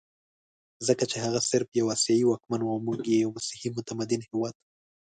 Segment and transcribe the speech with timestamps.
[0.87, 4.55] ځکه چې هغه صرف یو اسیایي واکمن وو او موږ یو مسیحي متمدن هېواد.